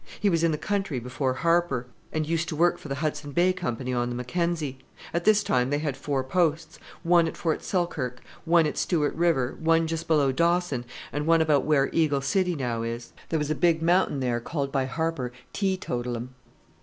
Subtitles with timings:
[0.19, 3.53] He was in the country before Harper, and used to work for the Hudson Bay
[3.53, 4.79] Company on the Mackenzie.
[5.13, 9.55] At this time they had four posts one at Fort Selkirk, one at Stewart River,
[9.59, 13.13] one just below Dawson, and one about where Eagle City now is.
[13.29, 16.29] There was a big mountain there called by Harper Teetotalim.